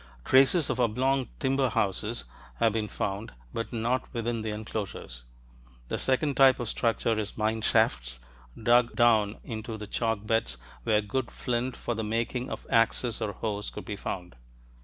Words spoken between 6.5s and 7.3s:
of structure